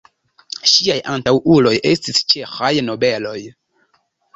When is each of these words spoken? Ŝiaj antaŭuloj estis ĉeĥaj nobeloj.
Ŝiaj 0.71 0.95
antaŭuloj 1.17 1.75
estis 1.93 2.25
ĉeĥaj 2.35 2.75
nobeloj. 2.91 3.41